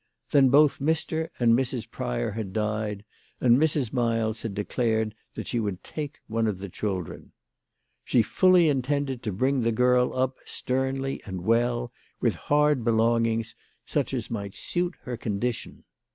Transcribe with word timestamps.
Then 0.31 0.49
both 0.49 0.79
Mr. 0.79 1.29
and 1.39 1.53
Mrs. 1.53 1.87
Pryor 1.87 2.31
had 2.31 2.53
died, 2.53 3.05
and 3.39 3.59
Mrs. 3.59 3.93
Miles 3.93 4.41
had 4.41 4.55
declared 4.55 5.13
that 5.35 5.45
she 5.45 5.59
would 5.59 5.83
take 5.83 6.17
one 6.25 6.47
of 6.47 6.57
the 6.57 6.69
children. 6.69 7.33
She 8.03 8.23
fully 8.23 8.67
intended 8.67 9.21
to 9.21 9.31
bring 9.31 9.61
the 9.61 9.71
girl 9.71 10.11
up 10.17 10.37
sternly 10.43 11.21
and 11.27 11.41
well, 11.41 11.91
with 12.19 12.33
hard 12.33 12.83
belongings, 12.83 13.53
such 13.85 14.11
as 14.11 14.31
might 14.31 14.55
suit 14.55 14.95
her 15.03 15.17
condition. 15.17 15.83